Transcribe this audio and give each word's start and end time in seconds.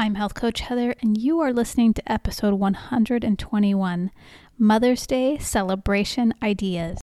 I'm 0.00 0.14
Health 0.14 0.32
Coach 0.32 0.60
Heather, 0.60 0.94
and 1.02 1.18
you 1.20 1.40
are 1.40 1.52
listening 1.52 1.92
to 1.92 2.10
episode 2.10 2.54
121 2.54 4.10
Mother's 4.56 5.06
Day 5.06 5.36
Celebration 5.36 6.32
Ideas. 6.42 7.00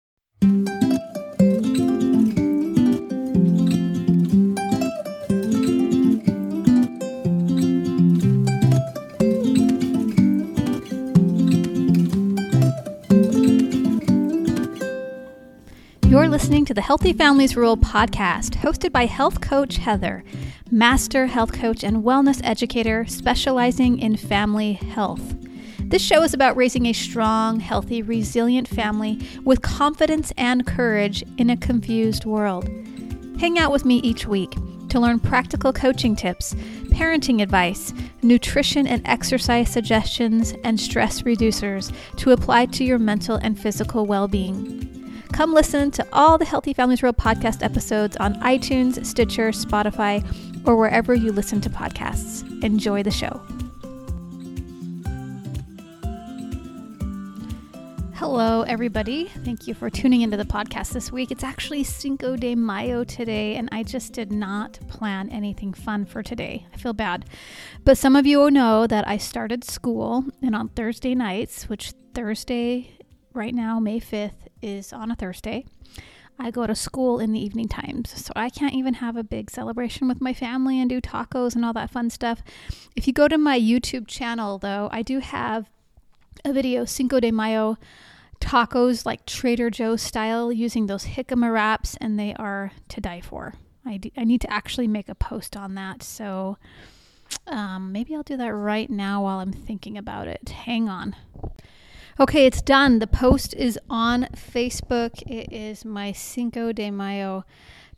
You're 16.08 16.28
listening 16.28 16.64
to 16.64 16.72
the 16.72 16.80
Healthy 16.80 17.12
Families 17.12 17.58
Rule 17.58 17.76
podcast, 17.76 18.56
hosted 18.62 18.90
by 18.90 19.04
health 19.04 19.42
coach 19.42 19.76
Heather, 19.76 20.24
master 20.70 21.26
health 21.26 21.52
coach 21.52 21.84
and 21.84 22.02
wellness 22.02 22.40
educator 22.42 23.06
specializing 23.06 23.98
in 23.98 24.16
family 24.16 24.72
health. 24.74 25.34
This 25.80 26.02
show 26.02 26.22
is 26.22 26.34
about 26.34 26.56
raising 26.56 26.86
a 26.86 26.92
strong, 26.92 27.60
healthy, 27.60 28.02
resilient 28.02 28.66
family 28.66 29.20
with 29.44 29.62
confidence 29.62 30.32
and 30.36 30.66
courage 30.66 31.22
in 31.38 31.50
a 31.50 31.56
confused 31.56 32.24
world. 32.24 32.68
Hang 33.38 33.58
out 33.58 33.70
with 33.70 33.84
me 33.84 33.98
each 33.98 34.26
week 34.26 34.52
to 34.88 34.98
learn 34.98 35.20
practical 35.20 35.72
coaching 35.72 36.16
tips, 36.16 36.54
parenting 36.88 37.42
advice, 37.42 37.92
nutrition 38.22 38.86
and 38.86 39.06
exercise 39.06 39.70
suggestions, 39.70 40.54
and 40.64 40.80
stress 40.80 41.22
reducers 41.22 41.94
to 42.16 42.32
apply 42.32 42.66
to 42.66 42.84
your 42.84 42.98
mental 42.98 43.36
and 43.36 43.58
physical 43.58 44.06
well 44.06 44.26
being. 44.26 44.82
Come 45.32 45.52
listen 45.52 45.90
to 45.92 46.06
all 46.12 46.38
the 46.38 46.46
Healthy 46.46 46.72
Families 46.72 47.02
Rule 47.02 47.12
podcast 47.12 47.62
episodes 47.62 48.16
on 48.16 48.34
iTunes, 48.36 49.04
Stitcher, 49.04 49.50
Spotify, 49.50 50.24
or 50.66 50.76
wherever 50.76 51.14
you 51.14 51.32
listen 51.32 51.60
to 51.62 51.70
podcasts. 51.70 52.42
Enjoy 52.62 53.02
the 53.02 53.10
show. 53.10 53.40
Hello, 58.16 58.62
everybody. 58.62 59.26
Thank 59.44 59.68
you 59.68 59.74
for 59.74 59.88
tuning 59.90 60.22
into 60.22 60.36
the 60.36 60.44
podcast 60.44 60.92
this 60.92 61.12
week. 61.12 61.30
It's 61.30 61.44
actually 61.44 61.84
Cinco 61.84 62.34
de 62.34 62.54
Mayo 62.54 63.04
today, 63.04 63.56
and 63.56 63.68
I 63.72 63.82
just 63.82 64.14
did 64.14 64.32
not 64.32 64.80
plan 64.88 65.28
anything 65.28 65.72
fun 65.72 66.06
for 66.06 66.22
today. 66.22 66.66
I 66.72 66.76
feel 66.78 66.94
bad. 66.94 67.26
But 67.84 67.98
some 67.98 68.16
of 68.16 68.26
you 68.26 68.50
know 68.50 68.86
that 68.86 69.06
I 69.06 69.18
started 69.18 69.64
school, 69.64 70.24
and 70.42 70.56
on 70.56 70.70
Thursday 70.70 71.14
nights, 71.14 71.68
which 71.68 71.92
Thursday 72.14 72.90
right 73.34 73.54
now, 73.54 73.78
May 73.78 74.00
5th, 74.00 74.48
is 74.62 74.92
on 74.92 75.10
a 75.10 75.14
Thursday. 75.14 75.66
I 76.38 76.50
go 76.50 76.66
to 76.66 76.74
school 76.74 77.18
in 77.18 77.32
the 77.32 77.40
evening 77.40 77.68
times, 77.68 78.10
so 78.24 78.32
I 78.36 78.50
can't 78.50 78.74
even 78.74 78.94
have 78.94 79.16
a 79.16 79.24
big 79.24 79.50
celebration 79.50 80.06
with 80.06 80.20
my 80.20 80.34
family 80.34 80.80
and 80.80 80.88
do 80.88 81.00
tacos 81.00 81.54
and 81.54 81.64
all 81.64 81.72
that 81.72 81.90
fun 81.90 82.10
stuff. 82.10 82.42
If 82.94 83.06
you 83.06 83.12
go 83.12 83.28
to 83.28 83.38
my 83.38 83.58
YouTube 83.58 84.06
channel, 84.06 84.58
though, 84.58 84.88
I 84.92 85.02
do 85.02 85.20
have 85.20 85.70
a 86.44 86.52
video, 86.52 86.84
Cinco 86.84 87.20
de 87.20 87.30
Mayo 87.30 87.78
tacos, 88.40 89.06
like 89.06 89.24
Trader 89.24 89.70
Joe's 89.70 90.02
style, 90.02 90.52
using 90.52 90.86
those 90.86 91.06
jicama 91.06 91.52
wraps, 91.52 91.96
and 92.00 92.18
they 92.18 92.34
are 92.34 92.72
to 92.88 93.00
die 93.00 93.22
for. 93.22 93.54
I, 93.84 93.96
do, 93.96 94.10
I 94.16 94.24
need 94.24 94.40
to 94.42 94.52
actually 94.52 94.88
make 94.88 95.08
a 95.08 95.14
post 95.14 95.56
on 95.56 95.74
that, 95.76 96.02
so 96.02 96.58
um, 97.46 97.92
maybe 97.92 98.14
I'll 98.14 98.22
do 98.22 98.36
that 98.36 98.52
right 98.52 98.90
now 98.90 99.22
while 99.22 99.38
I'm 99.38 99.52
thinking 99.52 99.96
about 99.96 100.28
it. 100.28 100.48
Hang 100.48 100.88
on. 100.88 101.16
Okay, 102.18 102.46
it's 102.46 102.62
done. 102.62 102.98
The 102.98 103.06
post 103.06 103.52
is 103.52 103.78
on 103.90 104.28
Facebook. 104.34 105.20
It 105.30 105.52
is 105.52 105.84
my 105.84 106.12
Cinco 106.12 106.72
de 106.72 106.90
Mayo 106.90 107.44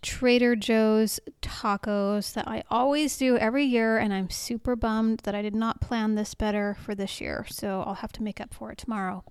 Trader 0.02 0.56
Joe's 0.56 1.20
tacos 1.40 2.32
that 2.32 2.48
I 2.48 2.64
always 2.68 3.16
do 3.16 3.36
every 3.36 3.64
year, 3.64 3.96
and 3.96 4.12
I'm 4.12 4.28
super 4.28 4.74
bummed 4.74 5.20
that 5.20 5.36
I 5.36 5.42
did 5.42 5.54
not 5.54 5.80
plan 5.80 6.16
this 6.16 6.34
better 6.34 6.76
for 6.84 6.96
this 6.96 7.20
year. 7.20 7.46
So 7.48 7.84
I'll 7.86 7.94
have 7.94 8.10
to 8.14 8.24
make 8.24 8.40
up 8.40 8.52
for 8.52 8.72
it 8.72 8.78
tomorrow. 8.78 9.22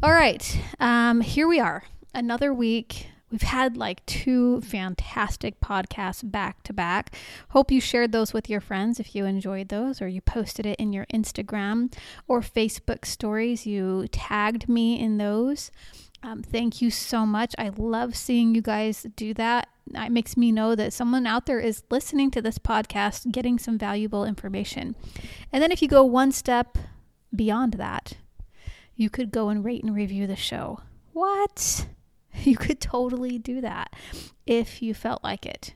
All 0.00 0.12
right, 0.12 0.60
um, 0.78 1.20
here 1.20 1.48
we 1.48 1.58
are. 1.58 1.82
Another 2.14 2.54
week 2.54 3.08
We've 3.32 3.40
had 3.40 3.78
like 3.78 4.04
two 4.04 4.60
fantastic 4.60 5.58
podcasts 5.60 6.30
back 6.30 6.62
to 6.64 6.74
back. 6.74 7.16
Hope 7.48 7.72
you 7.72 7.80
shared 7.80 8.12
those 8.12 8.34
with 8.34 8.50
your 8.50 8.60
friends 8.60 9.00
if 9.00 9.14
you 9.14 9.24
enjoyed 9.24 9.70
those, 9.70 10.02
or 10.02 10.06
you 10.06 10.20
posted 10.20 10.66
it 10.66 10.78
in 10.78 10.92
your 10.92 11.06
Instagram 11.06 11.92
or 12.28 12.42
Facebook 12.42 13.06
stories. 13.06 13.66
You 13.66 14.06
tagged 14.12 14.68
me 14.68 15.00
in 15.00 15.16
those. 15.16 15.70
Um, 16.22 16.42
thank 16.42 16.82
you 16.82 16.90
so 16.90 17.24
much. 17.24 17.54
I 17.58 17.70
love 17.74 18.14
seeing 18.14 18.54
you 18.54 18.60
guys 18.60 19.06
do 19.16 19.32
that. 19.34 19.68
It 19.94 20.12
makes 20.12 20.36
me 20.36 20.52
know 20.52 20.74
that 20.74 20.92
someone 20.92 21.26
out 21.26 21.46
there 21.46 21.58
is 21.58 21.82
listening 21.90 22.30
to 22.32 22.42
this 22.42 22.58
podcast, 22.58 23.32
getting 23.32 23.58
some 23.58 23.78
valuable 23.78 24.26
information. 24.26 24.94
And 25.50 25.62
then 25.62 25.72
if 25.72 25.80
you 25.80 25.88
go 25.88 26.04
one 26.04 26.32
step 26.32 26.76
beyond 27.34 27.74
that, 27.74 28.18
you 28.94 29.08
could 29.08 29.30
go 29.30 29.48
and 29.48 29.64
rate 29.64 29.82
and 29.82 29.94
review 29.94 30.26
the 30.26 30.36
show. 30.36 30.80
What? 31.14 31.86
You 32.44 32.56
could 32.56 32.80
totally 32.80 33.38
do 33.38 33.60
that 33.60 33.94
if 34.46 34.82
you 34.82 34.94
felt 34.94 35.22
like 35.22 35.46
it. 35.46 35.74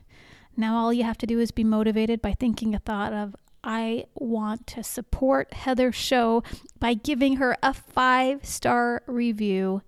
Now, 0.55 0.75
all 0.77 0.91
you 0.91 1.03
have 1.03 1.17
to 1.19 1.27
do 1.27 1.39
is 1.39 1.51
be 1.51 1.63
motivated 1.63 2.21
by 2.21 2.33
thinking 2.33 2.73
a 2.73 2.79
thought 2.79 3.13
of, 3.13 3.35
I 3.63 4.05
want 4.15 4.65
to 4.67 4.83
support 4.83 5.53
Heather's 5.53 5.95
show 5.95 6.43
by 6.79 6.95
giving 6.95 7.35
her 7.35 7.55
a 7.61 7.73
five 7.73 8.45
star 8.45 9.03
review. 9.05 9.81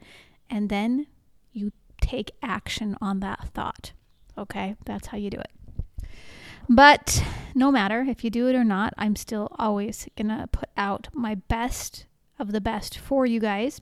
And 0.50 0.69
then 0.69 1.07
you 1.53 1.72
take 2.02 2.31
action 2.44 2.96
on 3.01 3.19
that 3.22 3.50
thought. 3.53 3.94
Okay, 4.38 4.75
that's 4.86 5.07
how 5.07 5.18
you 5.18 5.30
do 5.30 5.40
it. 5.40 5.51
But 6.69 7.24
no 7.56 7.72
matter 7.72 8.01
if 8.01 8.24
you 8.24 8.30
do 8.30 8.47
it 8.47 8.56
or 8.56 8.63
not, 8.63 8.94
I'm 8.96 9.16
still 9.16 9.56
always 9.57 10.07
to 10.16 10.50
put 10.51 10.69
out 10.78 11.07
my 11.13 11.36
best 11.36 12.06
of 12.38 12.51
the 12.51 12.62
best 12.62 12.97
for 12.97 13.25
you 13.25 13.40
guys. 13.40 13.81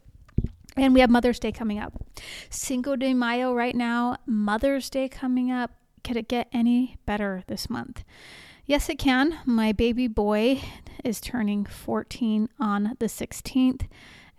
And 0.78 0.94
we 0.94 1.00
have 1.00 1.10
Mother's 1.10 1.40
Day 1.40 1.52
coming 1.52 1.80
up. 1.80 1.94
Cinco 2.52 2.96
de 2.96 3.14
Mayo 3.14 3.54
right 3.54 3.76
now, 3.76 4.18
Mother's 4.28 4.92
Day 4.92 5.10
coming 5.10 5.52
up. 5.52 5.72
Could 6.04 6.18
it 6.18 6.28
get 6.28 6.48
any 6.54 6.98
better 7.08 7.44
this 7.48 7.68
month? 7.70 8.04
Yes, 8.66 8.88
it 8.88 9.00
can. 9.00 9.40
My 9.44 9.72
baby 9.72 10.08
boy 10.08 10.62
is 11.04 11.20
turning 11.20 11.66
14 11.66 12.50
on 12.60 12.96
the 13.00 13.08
16th, 13.08 13.88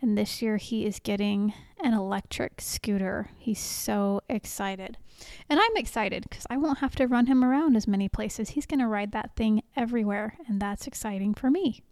and 0.01 0.17
this 0.17 0.41
year 0.41 0.59
he 0.59 0.87
is 0.87 1.01
getting 1.01 1.55
an 1.83 1.93
electric 1.93 2.61
scooter. 2.61 3.31
He's 3.37 3.59
so 3.59 4.21
excited. 4.29 4.97
And 5.51 5.59
I'm 5.59 5.77
excited 5.77 6.25
because 6.29 6.47
I 6.49 6.57
won't 6.57 6.79
have 6.79 6.95
to 6.97 7.09
run 7.09 7.27
him 7.27 7.45
around 7.45 7.77
as 7.77 7.89
many 7.89 8.09
places. 8.09 8.51
He's 8.51 8.67
going 8.67 8.81
to 8.81 8.87
ride 8.87 9.11
that 9.13 9.35
thing 9.35 9.65
everywhere, 9.77 10.39
and 10.47 10.61
that's 10.63 10.87
exciting 10.87 11.35
for 11.35 11.51
me. 11.51 11.83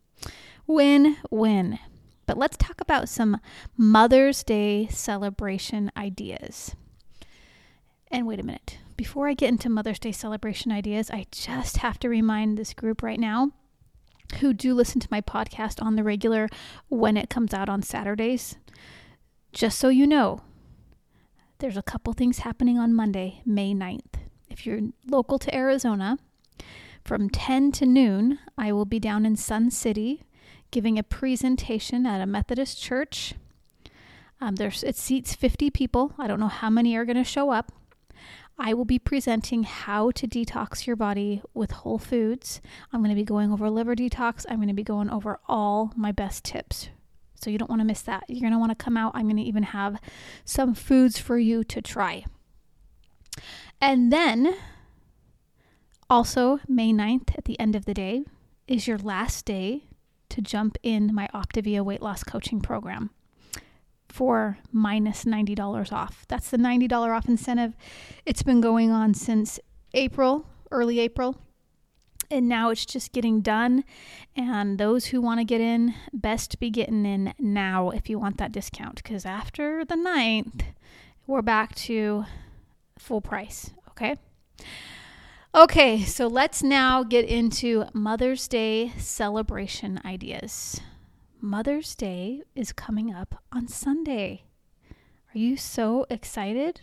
Win 0.67 1.17
win. 1.31 1.79
But 2.27 2.37
let's 2.37 2.57
talk 2.57 2.81
about 2.81 3.09
some 3.09 3.41
Mother's 3.77 4.43
Day 4.43 4.89
celebration 4.89 5.93
ideas. 5.97 6.75
And 8.11 8.27
wait 8.27 8.41
a 8.41 8.45
minute. 8.45 8.79
Before 8.97 9.29
I 9.29 9.35
get 9.35 9.51
into 9.51 9.69
Mother's 9.69 9.99
Day 9.99 10.13
celebration 10.13 10.73
ideas, 10.73 11.11
I 11.11 11.27
just 11.31 11.79
have 11.79 11.99
to 12.01 12.09
remind 12.09 12.57
this 12.57 12.75
group 12.75 13.03
right 13.03 13.21
now 13.21 13.53
who 14.41 14.53
do 14.53 14.75
listen 14.75 15.01
to 15.01 15.09
my 15.11 15.21
podcast 15.21 15.83
on 15.83 15.97
the 15.97 16.03
regular 16.03 16.49
when 16.89 17.17
it 17.17 17.31
comes 17.31 17.55
out 17.55 17.69
on 17.69 17.83
Saturdays. 17.83 18.57
Just 19.53 19.79
so 19.79 19.89
you 19.89 20.07
know, 20.07 20.41
there's 21.59 21.77
a 21.77 21.83
couple 21.83 22.13
things 22.13 22.39
happening 22.39 22.79
on 22.79 22.95
Monday, 22.95 23.41
May 23.47 23.73
9th. 23.73 24.15
If 24.51 24.67
you're 24.67 24.81
local 25.09 25.39
to 25.39 25.55
Arizona, 25.55 26.19
from 27.05 27.31
10 27.31 27.73
to 27.73 27.87
noon, 27.87 28.41
I 28.59 28.73
will 28.73 28.85
be 28.85 28.99
down 28.99 29.25
in 29.25 29.37
Sun 29.37 29.71
City 29.71 30.25
giving 30.71 30.99
a 30.99 31.03
presentation 31.03 32.07
at 32.07 32.21
a 32.21 32.27
Methodist 32.27 32.81
church. 32.81 33.35
Um, 34.41 34.57
there's 34.57 34.83
it 34.83 34.97
seats 34.97 35.35
50 35.35 35.71
people. 35.71 36.13
I 36.19 36.27
don't 36.27 36.41
know 36.41 36.49
how 36.49 36.71
many 36.71 36.97
are 36.97 37.05
going 37.05 37.17
to 37.17 37.25
show 37.25 37.51
up. 37.51 37.73
I 38.59 38.73
will 38.73 38.85
be 38.87 38.99
presenting 38.99 39.65
how 39.65 40.11
to 40.13 40.27
detox 40.27 40.87
your 40.87 40.97
body 40.97 41.43
with 41.53 41.71
whole 41.71 41.99
foods. 41.99 42.61
I'm 42.93 43.01
going 43.01 43.11
to 43.11 43.21
be 43.21 43.25
going 43.25 43.53
over 43.53 43.69
liver 43.69 43.95
detox. 43.95 44.47
I'm 44.49 44.57
going 44.57 44.69
to 44.69 44.75
be 44.75 44.83
going 44.83 45.11
over 45.11 45.39
all 45.47 45.93
my 45.95 46.11
best 46.11 46.45
tips. 46.45 46.89
So 47.35 47.51
you 47.51 47.59
don't 47.59 47.69
want 47.69 47.81
to 47.81 47.87
miss 47.87 48.01
that. 48.03 48.25
You're 48.29 48.41
going 48.41 48.53
to 48.53 48.59
want 48.59 48.77
to 48.77 48.83
come 48.83 48.97
out. 48.97 49.13
I'm 49.15 49.27
going 49.27 49.37
to 49.37 49.43
even 49.43 49.63
have 49.63 50.01
some 50.45 50.75
foods 50.75 51.19
for 51.19 51.39
you 51.39 51.65
to 51.65 51.83
try. 51.83 52.25
And 53.79 54.11
then 54.11 54.55
also 56.09 56.61
May 56.67 56.93
9th 56.93 57.37
at 57.37 57.45
the 57.45 57.61
end 57.61 57.77
of 57.77 57.85
the 57.85 57.93
day 57.93 58.25
is 58.67 58.87
your 58.87 58.99
last 58.99 59.45
day 59.45 59.85
to 60.31 60.41
jump 60.41 60.77
in 60.83 61.15
my 61.15 61.29
Optavia 61.35 61.85
weight 61.85 62.03
loss 62.03 62.25
coaching 62.25 62.61
program 62.61 63.11
for 64.09 64.59
minus 64.73 65.25
$90 65.25 65.93
off. 65.93 66.25
That's 66.29 66.51
the 66.51 66.57
$90 66.57 66.91
off 66.93 67.29
incentive. 67.29 67.75
It's 68.25 68.43
been 68.43 68.61
going 68.61 68.91
on 68.91 69.15
since 69.15 69.61
April, 69.95 70.47
early 70.71 71.01
April. 71.01 71.39
And 72.31 72.49
now 72.49 72.71
it's 72.71 72.85
just 72.85 73.13
getting 73.13 73.41
done. 73.41 73.85
And 74.35 74.79
those 74.79 75.07
who 75.07 75.21
want 75.21 75.39
to 75.41 75.45
get 75.45 75.61
in, 75.61 75.95
best 76.13 76.59
be 76.59 76.71
getting 76.71 77.07
in 77.07 77.35
now 77.39 77.91
if 77.91 78.09
you 78.09 78.19
want 78.19 78.39
that 78.39 78.53
discount. 78.53 78.97
Because 78.97 79.25
after 79.25 79.85
the 79.85 79.95
9th, 79.95 80.63
we're 81.27 81.43
back 81.43 81.75
to 81.77 82.25
full 82.99 83.21
price. 83.21 83.71
Okay. 83.91 84.17
Okay, 85.57 86.05
so 86.05 86.27
let's 86.27 86.63
now 86.63 87.03
get 87.03 87.25
into 87.25 87.87
Mother's 87.95 88.47
Day 88.47 88.93
celebration 88.99 89.99
ideas. 90.05 90.83
Mother's 91.41 91.95
Day 91.95 92.43
is 92.55 92.75
coming 92.75 93.11
up 93.11 93.43
on 93.51 93.67
Sunday. 93.67 94.43
Are 94.91 95.39
you 95.39 95.57
so 95.57 96.05
excited? 96.11 96.83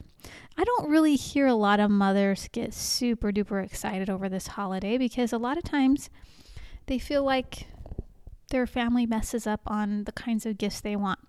I 0.58 0.64
don't 0.64 0.90
really 0.90 1.16
hear 1.16 1.46
a 1.46 1.54
lot 1.54 1.80
of 1.80 1.92
mothers 1.92 2.50
get 2.52 2.74
super 2.74 3.32
duper 3.32 3.64
excited 3.64 4.10
over 4.10 4.28
this 4.28 4.48
holiday 4.48 4.98
because 4.98 5.32
a 5.32 5.38
lot 5.38 5.60
of 5.60 5.64
times 5.64 6.10
they 6.88 6.98
feel 6.98 7.24
like 7.24 7.68
their 8.50 8.66
family 8.66 9.06
messes 9.06 9.46
up 9.46 9.62
on 9.68 10.06
the 10.06 10.12
kinds 10.14 10.48
of 10.48 10.58
gifts 10.58 10.82
they 10.82 10.96
want. 10.96 11.20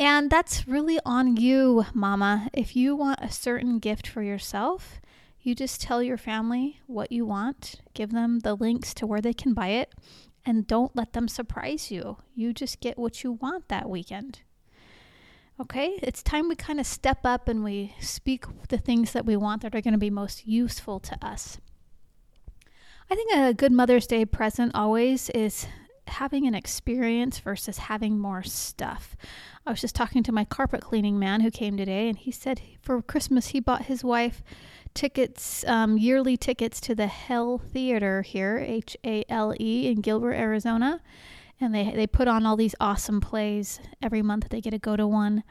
And 0.00 0.30
that's 0.30 0.66
really 0.66 0.98
on 1.04 1.36
you, 1.36 1.86
mama. 1.94 2.48
If 2.52 2.74
you 2.74 2.96
want 2.96 3.20
a 3.22 3.30
certain 3.30 3.78
gift 3.78 4.08
for 4.08 4.24
yourself, 4.24 5.00
you 5.40 5.54
just 5.54 5.80
tell 5.80 6.02
your 6.02 6.16
family 6.16 6.80
what 6.86 7.12
you 7.12 7.24
want, 7.26 7.76
give 7.94 8.12
them 8.12 8.40
the 8.40 8.54
links 8.54 8.92
to 8.94 9.06
where 9.06 9.20
they 9.20 9.32
can 9.32 9.54
buy 9.54 9.68
it, 9.68 9.94
and 10.44 10.66
don't 10.66 10.96
let 10.96 11.12
them 11.12 11.28
surprise 11.28 11.90
you. 11.90 12.18
You 12.34 12.52
just 12.52 12.80
get 12.80 12.98
what 12.98 13.22
you 13.22 13.32
want 13.32 13.68
that 13.68 13.88
weekend. 13.88 14.40
Okay, 15.60 15.98
it's 16.02 16.22
time 16.22 16.48
we 16.48 16.54
kind 16.54 16.78
of 16.78 16.86
step 16.86 17.18
up 17.24 17.48
and 17.48 17.64
we 17.64 17.94
speak 18.00 18.44
the 18.68 18.78
things 18.78 19.12
that 19.12 19.26
we 19.26 19.36
want 19.36 19.62
that 19.62 19.74
are 19.74 19.80
going 19.80 19.92
to 19.92 19.98
be 19.98 20.10
most 20.10 20.46
useful 20.46 21.00
to 21.00 21.18
us. 21.24 21.58
I 23.10 23.14
think 23.14 23.32
a 23.34 23.54
good 23.54 23.72
Mother's 23.72 24.06
Day 24.06 24.24
present 24.24 24.72
always 24.74 25.30
is 25.30 25.66
having 26.06 26.46
an 26.46 26.54
experience 26.54 27.38
versus 27.38 27.78
having 27.78 28.18
more 28.18 28.42
stuff. 28.42 29.16
I 29.66 29.70
was 29.70 29.80
just 29.80 29.94
talking 29.94 30.22
to 30.22 30.32
my 30.32 30.44
carpet 30.44 30.80
cleaning 30.80 31.18
man 31.18 31.40
who 31.40 31.50
came 31.50 31.76
today, 31.76 32.08
and 32.08 32.16
he 32.16 32.30
said 32.30 32.60
for 32.80 33.00
Christmas 33.02 33.48
he 33.48 33.60
bought 33.60 33.86
his 33.86 34.04
wife 34.04 34.42
tickets, 34.94 35.64
um, 35.66 35.98
yearly 35.98 36.36
tickets 36.36 36.80
to 36.82 36.94
the 36.94 37.06
Hale 37.06 37.58
Theater 37.58 38.22
here, 38.22 38.58
H 38.58 38.96
A 39.04 39.24
L 39.28 39.54
E, 39.58 39.88
in 39.88 40.00
Gilbert, 40.00 40.34
Arizona. 40.34 41.00
And 41.60 41.74
they, 41.74 41.90
they 41.90 42.06
put 42.06 42.28
on 42.28 42.46
all 42.46 42.56
these 42.56 42.74
awesome 42.80 43.20
plays. 43.20 43.80
Every 44.00 44.22
month 44.22 44.48
they 44.50 44.60
get 44.60 44.70
to 44.70 44.78
go 44.78 44.96
to 44.96 45.06
one. 45.06 45.42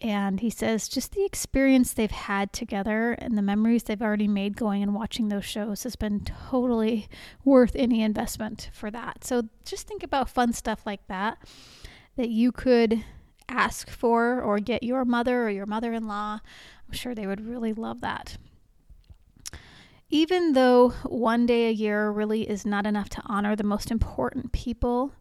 And 0.00 0.40
he 0.40 0.50
says 0.50 0.88
just 0.88 1.12
the 1.12 1.24
experience 1.24 1.92
they've 1.92 2.10
had 2.10 2.52
together 2.52 3.12
and 3.12 3.38
the 3.38 3.42
memories 3.42 3.84
they've 3.84 4.02
already 4.02 4.28
made 4.28 4.56
going 4.56 4.82
and 4.82 4.94
watching 4.94 5.28
those 5.28 5.44
shows 5.44 5.84
has 5.84 5.96
been 5.96 6.20
totally 6.24 7.08
worth 7.44 7.74
any 7.74 8.02
investment 8.02 8.70
for 8.72 8.90
that. 8.90 9.24
So 9.24 9.44
just 9.64 9.86
think 9.86 10.02
about 10.02 10.28
fun 10.28 10.52
stuff 10.52 10.84
like 10.84 11.06
that 11.06 11.38
that 12.16 12.28
you 12.28 12.52
could 12.52 13.04
ask 13.48 13.88
for 13.88 14.40
or 14.40 14.58
get 14.58 14.82
your 14.82 15.04
mother 15.04 15.44
or 15.44 15.50
your 15.50 15.66
mother 15.66 15.92
in 15.92 16.06
law. 16.06 16.40
I'm 16.86 16.92
sure 16.92 17.14
they 17.14 17.26
would 17.26 17.46
really 17.46 17.72
love 17.72 18.00
that. 18.02 18.36
Even 20.10 20.52
though 20.52 20.90
one 21.04 21.46
day 21.46 21.68
a 21.68 21.72
year 21.72 22.10
really 22.10 22.48
is 22.48 22.66
not 22.66 22.86
enough 22.86 23.08
to 23.10 23.22
honor 23.26 23.56
the 23.56 23.64
most 23.64 23.90
important 23.90 24.52
people 24.52 25.12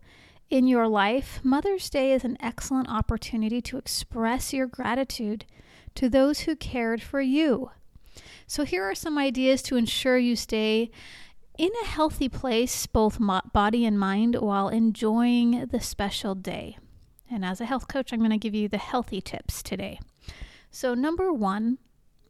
in 0.50 0.68
your 0.68 0.88
life, 0.88 1.40
Mother's 1.44 1.90
Day 1.90 2.12
is 2.12 2.24
an 2.24 2.38
excellent 2.40 2.90
opportunity 2.90 3.62
to 3.62 3.78
express 3.78 4.54
your 4.54 4.68
gratitude 4.68 5.46
to 5.96 6.10
those 6.10 6.42
who 6.42 6.56
cared 6.56 7.02
for 7.02 7.22
you. 7.22 7.72
So, 8.46 8.64
here 8.64 8.84
are 8.84 8.94
some 8.94 9.18
ideas 9.18 9.62
to 9.64 9.78
ensure 9.78 10.18
you 10.18 10.36
stay 10.36 10.92
in 11.58 11.72
a 11.82 11.88
healthy 11.88 12.30
place, 12.30 12.86
both 12.86 13.18
body 13.52 13.86
and 13.86 14.00
mind, 14.00 14.36
while 14.36 14.70
enjoying 14.70 15.68
the 15.72 15.80
special 15.80 16.36
day. 16.36 16.78
And 17.32 17.44
as 17.44 17.62
a 17.62 17.66
health 17.66 17.88
coach, 17.88 18.12
I'm 18.12 18.20
going 18.20 18.32
to 18.32 18.38
give 18.38 18.54
you 18.54 18.68
the 18.68 18.78
healthy 18.78 19.22
tips 19.22 19.64
today. 19.64 20.00
So, 20.70 20.94
number 20.94 21.32
one, 21.32 21.80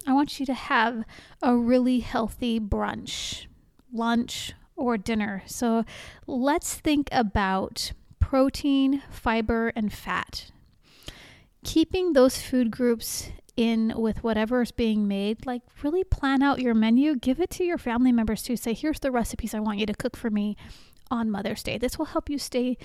I 0.06 0.14
want 0.14 0.40
you 0.40 0.46
to 0.46 0.54
have 0.54 1.06
a 1.42 1.56
really 1.56 2.00
healthy 2.00 2.60
brunch, 2.60 3.46
lunch, 3.92 4.54
or 4.76 4.98
dinner. 4.98 5.44
So 5.46 5.86
let's 6.28 6.76
think 6.76 7.08
about 7.12 7.94
protein, 8.20 9.02
fiber, 9.10 9.72
and 9.76 9.94
fat. 9.94 10.52
Keeping 11.64 12.14
those 12.14 12.42
food 12.42 12.72
groups 12.72 13.30
in 13.56 13.94
with 13.96 14.24
whatever 14.24 14.62
is 14.62 14.72
being 14.72 15.08
made, 15.08 15.46
like 15.46 15.62
really 15.84 16.04
plan 16.04 16.42
out 16.42 16.60
your 16.60 16.74
menu, 16.74 17.16
give 17.16 17.40
it 17.40 17.50
to 17.52 17.64
your 17.64 17.78
family 17.78 18.12
members 18.12 18.42
too. 18.42 18.58
Say, 18.58 18.74
here's 18.74 19.00
the 19.00 19.12
recipes 19.12 19.54
I 19.54 19.60
want 19.60 19.80
you 19.80 19.86
to 19.86 19.94
cook 19.94 20.18
for 20.18 20.30
me 20.30 20.58
on 21.12 21.30
Mother's 21.30 21.64
Day. 21.64 21.78
This 21.78 21.98
will 21.98 22.08
help 22.08 22.30
you 22.30 22.40
stay 22.40 22.78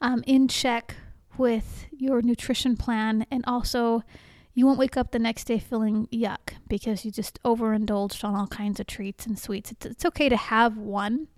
um, 0.00 0.22
in 0.26 0.46
check 0.46 0.96
with 1.38 1.86
your 1.90 2.20
nutrition 2.20 2.76
plan 2.76 3.24
and 3.30 3.42
also 3.46 4.02
you 4.54 4.66
won't 4.66 4.78
wake 4.78 4.96
up 4.96 5.12
the 5.12 5.18
next 5.18 5.44
day 5.44 5.58
feeling 5.58 6.08
yuck 6.08 6.54
because 6.68 7.04
you 7.04 7.10
just 7.10 7.38
overindulged 7.44 8.24
on 8.24 8.34
all 8.34 8.46
kinds 8.46 8.80
of 8.80 8.86
treats 8.86 9.26
and 9.26 9.38
sweets. 9.38 9.70
It's, 9.70 9.86
it's 9.86 10.04
okay 10.04 10.28
to 10.28 10.36
have 10.36 10.76
one. 10.76 11.28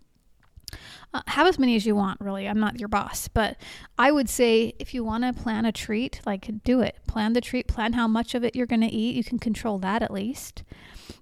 Uh, 1.12 1.20
have 1.26 1.46
as 1.46 1.58
many 1.58 1.76
as 1.76 1.84
you 1.84 1.94
want, 1.94 2.18
really. 2.20 2.48
I'm 2.48 2.58
not 2.58 2.80
your 2.80 2.88
boss. 2.88 3.28
But 3.28 3.58
I 3.98 4.10
would 4.10 4.30
say 4.30 4.72
if 4.78 4.94
you 4.94 5.04
want 5.04 5.24
to 5.24 5.42
plan 5.42 5.66
a 5.66 5.72
treat, 5.72 6.20
like 6.24 6.50
do 6.64 6.80
it. 6.80 6.96
Plan 7.06 7.34
the 7.34 7.42
treat, 7.42 7.68
plan 7.68 7.92
how 7.92 8.08
much 8.08 8.34
of 8.34 8.42
it 8.44 8.56
you're 8.56 8.66
going 8.66 8.80
to 8.80 8.86
eat. 8.86 9.14
You 9.14 9.24
can 9.24 9.38
control 9.38 9.78
that 9.80 10.02
at 10.02 10.10
least. 10.10 10.62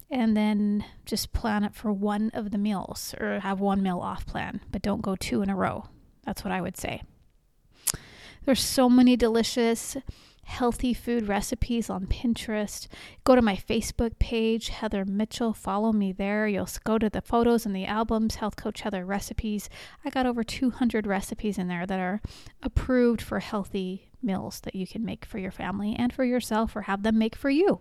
And 0.09 0.37
then 0.37 0.85
just 1.05 1.33
plan 1.33 1.65
it 1.65 1.75
for 1.75 1.93
one 1.93 2.31
of 2.35 2.53
the 2.53 2.59
meals 2.59 3.15
or 3.21 3.41
have 3.41 3.61
one 3.61 3.83
meal 3.83 4.01
off 4.01 4.27
plan, 4.27 4.61
but 4.71 4.83
don't 4.83 5.03
go 5.03 5.17
two 5.17 5.43
in 5.43 5.51
a 5.51 5.57
row. 5.57 5.87
That's 6.25 6.45
what 6.45 6.53
I 6.53 6.61
would 6.61 6.77
say. 6.77 7.03
There's 8.45 8.61
so 8.61 8.89
many 8.89 9.17
delicious 9.17 9.97
healthy 10.51 10.93
food 10.93 11.29
recipes 11.29 11.89
on 11.89 12.07
Pinterest. 12.07 12.89
Go 13.25 13.37
to 13.37 13.41
my 13.41 13.55
Facebook 13.55 14.19
page, 14.19 14.69
Heather 14.69 15.05
Mitchell. 15.05 15.55
Follow 15.55 15.93
me 15.93 16.13
there. 16.13 16.49
You'll 16.49 16.69
go 16.85 16.99
to 16.99 17.09
the 17.09 17.23
photos 17.23 17.65
and 17.65 17.75
the 17.75 17.87
albums, 17.87 18.35
Health 18.35 18.57
Coach 18.57 18.81
Heather 18.81 19.05
Recipes. 19.05 19.71
I 20.05 20.11
got 20.11 20.27
over 20.27 20.43
200 20.43 21.07
recipes 21.07 21.57
in 21.57 21.69
there 21.69 21.87
that 21.87 22.01
are 22.01 22.21
approved 22.63 23.23
for 23.23 23.39
healthy 23.39 24.11
meals 24.23 24.61
that 24.61 24.75
you 24.75 24.87
can 24.87 25.05
make 25.05 25.25
for 25.25 25.39
your 25.39 25.53
family 25.53 25.95
and 25.97 26.13
for 26.13 26.25
yourself 26.25 26.75
or 26.75 26.83
have 26.83 27.05
them 27.05 27.17
make 27.17 27.37
for 27.37 27.49
you. 27.49 27.81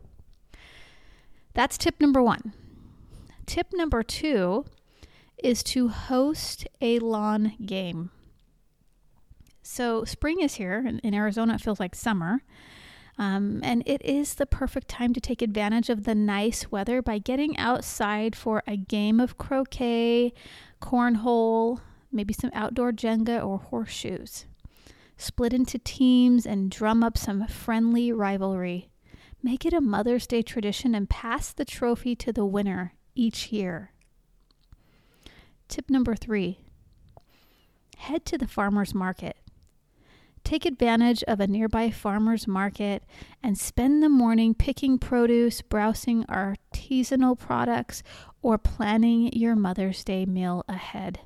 That's 1.56 1.77
tip 1.77 2.00
number 2.00 2.21
one. 2.21 2.54
Tip 3.48 3.68
number 3.74 4.04
two 4.04 4.66
is 5.44 5.63
to 5.63 5.88
host 5.88 6.68
a 6.80 7.00
lawn 7.00 7.54
game. 7.66 8.12
So, 9.71 10.04
spring 10.04 10.42
is 10.42 10.56
here. 10.56 10.83
In 11.04 11.13
Arizona, 11.13 11.54
it 11.54 11.62
feels 11.62 11.80
like 11.80 11.94
summer. 11.94 12.42
Um, 13.19 13.60
and 13.62 13.83
it 13.86 14.04
is 14.04 14.33
the 14.33 14.48
perfect 14.48 14.88
time 14.88 15.13
to 15.13 15.21
take 15.21 15.44
advantage 15.44 15.92
of 15.92 16.06
the 16.06 16.16
nice 16.16 16.71
weather 16.71 17.04
by 17.04 17.19
getting 17.19 17.56
outside 17.56 18.36
for 18.36 18.63
a 18.66 18.75
game 18.75 19.19
of 19.19 19.38
croquet, 19.38 20.33
cornhole, 20.81 21.81
maybe 22.12 22.33
some 22.33 22.50
outdoor 22.56 22.92
Jenga 22.92 23.45
or 23.45 23.60
horseshoes. 23.60 24.47
Split 25.18 25.54
into 25.54 25.78
teams 25.78 26.47
and 26.47 26.71
drum 26.71 27.04
up 27.04 27.16
some 27.16 27.45
friendly 27.45 28.11
rivalry. 28.11 28.90
Make 29.44 29.68
it 29.68 29.73
a 29.73 29.81
Mother's 29.81 30.26
Day 30.26 30.42
tradition 30.42 30.95
and 30.95 31.07
pass 31.07 31.54
the 31.54 31.64
trophy 31.64 32.16
to 32.16 32.33
the 32.33 32.44
winner 32.44 32.95
each 33.14 33.52
year. 33.52 33.92
Tip 35.68 35.92
number 35.92 36.16
three 36.16 36.57
head 37.97 38.26
to 38.26 38.38
the 38.38 38.47
farmer's 38.47 38.95
market. 38.95 39.38
Take 40.50 40.66
advantage 40.66 41.24
of 41.28 41.40
a 41.40 41.46
nearby 41.46 41.92
farmer's 41.92 42.48
market 42.48 43.04
and 43.44 43.56
spend 43.56 44.02
the 44.02 44.10
morning 44.10 44.56
picking 44.56 44.98
produce, 44.98 45.62
browsing 45.62 46.24
artisanal 46.24 47.38
products, 47.38 48.02
or 48.42 48.58
planning 48.58 49.32
your 49.32 49.56
Mother's 49.56 50.04
Day 50.04 50.26
meal 50.26 50.66
ahead. 50.68 51.20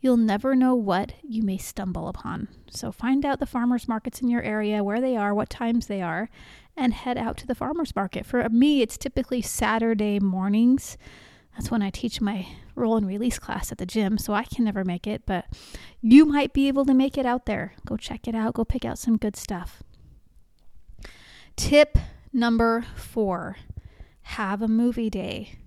You'll 0.00 0.16
never 0.16 0.56
know 0.56 0.74
what 0.74 1.12
you 1.22 1.44
may 1.44 1.56
stumble 1.56 2.08
upon. 2.08 2.48
So 2.68 2.90
find 2.90 3.24
out 3.24 3.38
the 3.38 3.46
farmers 3.46 3.86
markets 3.86 4.20
in 4.20 4.28
your 4.28 4.42
area, 4.42 4.82
where 4.82 5.00
they 5.00 5.16
are, 5.16 5.32
what 5.32 5.48
times 5.48 5.86
they 5.86 6.02
are, 6.02 6.28
and 6.76 6.92
head 6.92 7.16
out 7.16 7.36
to 7.36 7.46
the 7.46 7.54
farmers 7.54 7.94
market. 7.94 8.26
For 8.26 8.48
me, 8.48 8.82
it's 8.82 8.98
typically 8.98 9.40
Saturday 9.40 10.18
mornings 10.18 10.98
that's 11.54 11.70
when 11.70 11.82
I 11.82 11.90
teach 11.90 12.20
my 12.20 12.46
roll 12.74 12.96
and 12.96 13.06
release 13.06 13.38
class 13.38 13.70
at 13.70 13.78
the 13.78 13.86
gym, 13.86 14.18
so 14.18 14.32
I 14.32 14.44
can 14.44 14.64
never 14.64 14.84
make 14.84 15.06
it, 15.06 15.22
but 15.26 15.46
you 16.00 16.24
might 16.24 16.52
be 16.52 16.68
able 16.68 16.84
to 16.86 16.94
make 16.94 17.18
it 17.18 17.26
out 17.26 17.46
there. 17.46 17.74
Go 17.84 17.96
check 17.96 18.26
it 18.26 18.34
out, 18.34 18.54
go 18.54 18.64
pick 18.64 18.84
out 18.84 18.98
some 18.98 19.16
good 19.16 19.36
stuff. 19.36 19.82
Tip 21.56 21.98
number 22.32 22.86
four 22.96 23.56
have 24.22 24.62
a 24.62 24.68
movie 24.68 25.10
day. 25.10 25.58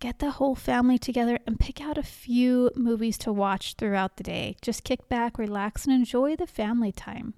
Get 0.00 0.20
the 0.20 0.32
whole 0.32 0.54
family 0.54 0.96
together 0.96 1.40
and 1.44 1.58
pick 1.58 1.80
out 1.80 1.98
a 1.98 2.04
few 2.04 2.70
movies 2.76 3.18
to 3.18 3.32
watch 3.32 3.74
throughout 3.74 4.16
the 4.16 4.22
day. 4.22 4.56
Just 4.62 4.84
kick 4.84 5.08
back, 5.08 5.38
relax, 5.38 5.84
and 5.84 5.92
enjoy 5.92 6.36
the 6.36 6.46
family 6.46 6.92
time. 6.92 7.34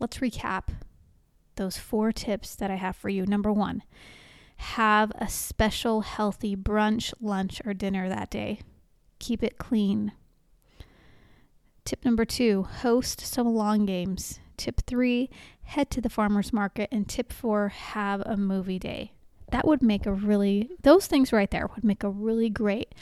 Let's 0.00 0.18
recap 0.18 0.68
those 1.56 1.76
four 1.76 2.12
tips 2.12 2.54
that 2.54 2.70
I 2.70 2.76
have 2.76 2.96
for 2.96 3.10
you. 3.10 3.26
Number 3.26 3.52
one, 3.52 3.82
have 4.58 5.12
a 5.14 5.28
special 5.28 6.02
healthy 6.02 6.54
brunch, 6.56 7.14
lunch, 7.20 7.62
or 7.64 7.72
dinner 7.74 8.08
that 8.08 8.30
day. 8.30 8.60
Keep 9.18 9.42
it 9.42 9.58
clean. 9.58 10.12
Tip 11.84 12.04
number 12.04 12.24
two 12.24 12.64
host 12.64 13.20
some 13.20 13.46
long 13.54 13.86
games. 13.86 14.40
Tip 14.56 14.82
three 14.86 15.30
head 15.62 15.90
to 15.90 16.00
the 16.00 16.10
farmer's 16.10 16.52
market. 16.52 16.88
And 16.92 17.08
tip 17.08 17.32
four 17.32 17.68
have 17.68 18.20
a 18.22 18.36
movie 18.36 18.78
day. 18.78 19.12
that 19.50 19.66
would 19.66 19.82
make 19.82 20.06
a 20.06 20.12
really, 20.12 20.70
those 20.82 21.06
things 21.06 21.32
right 21.32 21.50
there 21.50 21.68
would 21.74 21.84
make 21.84 22.02
a 22.02 22.10
really 22.10 22.50
great, 22.50 22.94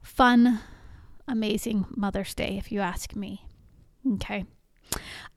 fun, 0.00 0.60
amazing 1.26 1.86
Mother's 1.90 2.34
Day, 2.34 2.56
if 2.58 2.70
you 2.70 2.80
ask 2.80 3.16
me. 3.16 3.46
Okay. 4.14 4.44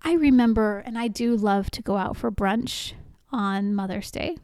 I 0.02 0.14
remember, 0.14 0.80
and 0.80 0.98
I 0.98 1.08
do 1.08 1.36
love 1.36 1.72
to 1.72 1.82
go 1.82 1.98
out 1.98 2.18
for 2.18 2.32
brunch 2.32 2.94
on 3.32 3.74
Mother's 3.74 4.12
Day. 4.12 4.38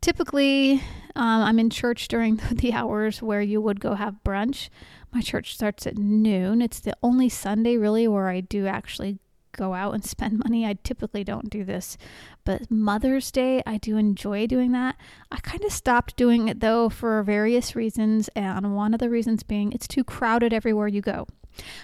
Typically, 0.00 0.82
um, 1.16 1.42
I'm 1.42 1.58
in 1.58 1.70
church 1.70 2.08
during 2.08 2.36
the 2.52 2.72
hours 2.72 3.22
where 3.22 3.40
you 3.40 3.60
would 3.60 3.80
go 3.80 3.94
have 3.94 4.22
brunch. 4.24 4.68
My 5.12 5.20
church 5.20 5.54
starts 5.54 5.86
at 5.86 5.96
noon. 5.96 6.60
It's 6.60 6.80
the 6.80 6.96
only 7.02 7.28
Sunday 7.28 7.76
really 7.76 8.06
where 8.08 8.28
I 8.28 8.40
do 8.40 8.66
actually 8.66 9.18
go 9.56 9.72
out 9.74 9.94
and 9.94 10.04
spend 10.04 10.38
money. 10.40 10.66
I 10.66 10.76
typically 10.82 11.24
don't 11.24 11.48
do 11.48 11.64
this, 11.64 11.96
but 12.44 12.70
Mother's 12.70 13.30
Day, 13.30 13.62
I 13.64 13.78
do 13.78 13.96
enjoy 13.96 14.46
doing 14.46 14.72
that. 14.72 14.96
I 15.30 15.38
kind 15.38 15.64
of 15.64 15.72
stopped 15.72 16.16
doing 16.16 16.48
it 16.48 16.60
though 16.60 16.88
for 16.88 17.22
various 17.22 17.74
reasons, 17.74 18.28
and 18.36 18.76
one 18.76 18.92
of 18.92 19.00
the 19.00 19.10
reasons 19.10 19.42
being 19.42 19.72
it's 19.72 19.88
too 19.88 20.04
crowded 20.04 20.52
everywhere 20.52 20.88
you 20.88 21.00
go. 21.00 21.26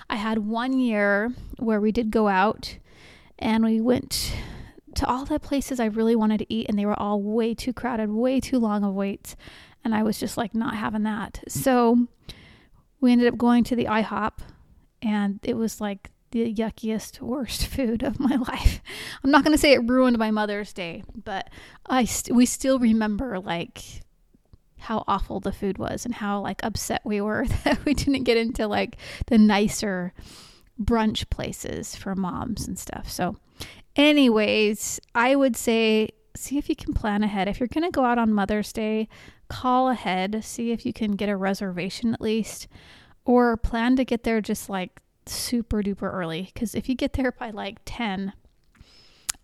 I 0.09 0.17
had 0.17 0.39
one 0.39 0.79
year 0.79 1.33
where 1.59 1.81
we 1.81 1.93
did 1.93 2.11
go 2.11 2.29
out 2.29 2.77
and 3.39 3.65
we 3.65 3.81
went 3.81 4.35
to 4.95 5.07
all 5.07 5.25
the 5.25 5.41
places 5.41 5.81
I 5.81 5.87
really 5.87 6.17
wanted 6.17 6.39
to 6.39 6.53
eat, 6.53 6.69
and 6.69 6.79
they 6.79 6.87
were 6.87 6.99
all 6.99 7.23
way 7.23 7.55
too 7.55 7.73
crowded, 7.73 8.11
way 8.11 8.41
too 8.41 8.59
long 8.59 8.85
of 8.85 8.95
waits. 8.95 9.37
And 9.85 9.95
I 9.95 10.03
was 10.03 10.19
just 10.19 10.37
like 10.37 10.55
not 10.55 10.75
having 10.75 11.05
that. 11.05 11.43
So 11.49 12.07
we 13.01 13.13
ended 13.13 13.33
up 13.33 13.39
going 13.39 13.65
to 13.65 13.77
the 13.77 13.87
IHOP, 13.87 14.39
and 15.03 15.41
it 15.43 15.55
was 15.55 15.81
like 15.81 16.11
the 16.31 16.51
yuckiest, 16.51 17.21
worst 17.21 17.67
food 17.75 18.03
of 18.03 18.21
my 18.21 18.37
life. 18.49 18.81
I'm 19.23 19.31
not 19.31 19.45
going 19.45 19.55
to 19.55 19.61
say 19.61 19.73
it 19.73 19.89
ruined 19.89 20.19
my 20.19 20.31
Mother's 20.31 20.73
Day, 20.73 21.03
but 21.25 21.49
I 21.87 22.05
st- 22.05 22.37
we 22.37 22.47
still 22.47 22.79
remember 22.79 23.39
like 23.39 23.83
how 24.79 25.05
awful 25.07 25.41
the 25.41 25.53
food 25.53 25.79
was 25.79 26.07
and 26.07 26.15
how 26.15 26.41
like 26.41 26.61
upset 26.63 27.03
we 27.05 27.21
were 27.21 27.47
that 27.65 27.85
we 27.85 27.95
didn't 27.95 28.25
get 28.25 28.37
into 28.37 28.67
like 28.67 28.97
the 29.27 29.39
nicer 29.39 30.13
brunch 30.83 31.29
places 31.31 31.95
for 31.95 32.15
moms 32.15 32.67
and 32.67 32.79
stuff. 32.79 33.11
So, 33.11 33.37
anyways, 34.01 35.01
I 35.15 35.37
would 35.37 35.57
say 35.57 36.11
see 36.37 36.59
if 36.59 36.69
you 36.69 36.77
can 36.77 36.93
plan 36.95 37.23
ahead. 37.23 37.49
If 37.49 37.61
you're 37.61 37.69
going 37.69 37.85
to 37.85 37.91
go 37.91 38.05
out 38.05 38.19
on 38.19 38.33
Mother's 38.33 38.73
Day, 38.73 39.09
call 39.49 39.89
ahead, 39.89 40.45
see 40.45 40.73
if 40.73 40.87
you 40.87 40.93
can 40.93 41.13
get 41.13 41.29
a 41.29 41.37
reservation 41.37 42.15
at 42.15 42.21
least, 42.21 42.69
or 43.25 43.57
plan 43.57 43.97
to 43.97 44.05
get 44.05 44.25
there 44.25 44.41
just 44.41 44.69
like 44.69 45.01
super 45.27 45.83
duper 45.83 46.13
early 46.13 46.51
because 46.53 46.75
if 46.75 46.89
you 46.89 46.95
get 46.95 47.13
there 47.13 47.33
by 47.33 47.51
like 47.51 47.79
10 47.85 48.33